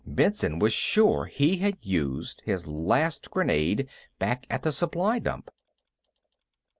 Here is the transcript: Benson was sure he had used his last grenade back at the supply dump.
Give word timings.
Benson 0.07 0.57
was 0.57 0.73
sure 0.73 1.25
he 1.25 1.57
had 1.57 1.77
used 1.83 2.41
his 2.43 2.65
last 2.65 3.29
grenade 3.29 3.87
back 4.17 4.47
at 4.49 4.63
the 4.63 4.71
supply 4.71 5.19
dump. 5.19 5.51